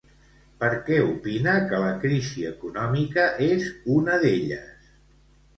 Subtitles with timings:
[0.61, 3.69] Per què opina que la crisi econòmica és
[3.99, 4.93] una d'elles?